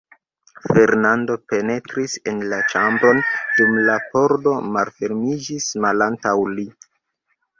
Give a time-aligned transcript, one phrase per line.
[0.67, 3.21] Fernando penetris en la ĉambron,
[3.59, 6.67] dum la pordo malfermiĝis malantaŭ li.